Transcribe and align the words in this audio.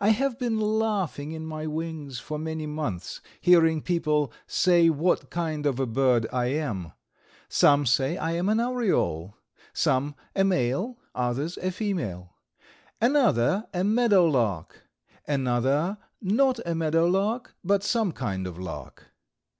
I 0.00 0.08
have 0.08 0.38
been 0.38 0.58
laughing 0.58 1.32
in 1.32 1.44
my 1.44 1.66
wings 1.66 2.18
for 2.18 2.38
many 2.38 2.64
months, 2.66 3.20
hearing 3.42 3.82
people 3.82 4.32
say 4.46 4.88
what 4.88 5.28
kind 5.28 5.66
of 5.66 5.78
a 5.78 5.84
bird 5.84 6.26
I 6.32 6.46
am. 6.46 6.92
Some 7.50 7.84
say 7.84 8.16
I 8.16 8.32
am 8.32 8.48
an 8.48 8.58
oriole; 8.58 9.36
some 9.74 10.14
a 10.34 10.44
male, 10.44 10.96
others 11.14 11.58
a 11.58 11.70
female; 11.72 12.32
another 13.02 13.68
a 13.74 13.84
meadowlark; 13.84 14.88
another 15.28 15.98
not 16.22 16.58
a 16.64 16.74
meadowlark, 16.74 17.54
but 17.62 17.82
some 17.84 18.12
kind 18.12 18.46
of 18.46 18.58
lark. 18.58 19.10